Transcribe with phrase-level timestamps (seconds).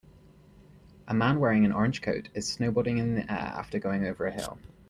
[1.07, 4.31] A man wearing an orange coat is snowboarding in the air after going over a
[4.31, 4.57] hill.